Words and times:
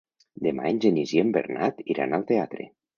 Demà 0.47 0.65
en 0.69 0.81
Genís 0.87 1.15
i 1.19 1.23
en 1.27 1.31
Bernat 1.37 1.87
iran 1.97 2.21
al 2.21 2.29
teatre. 2.35 2.73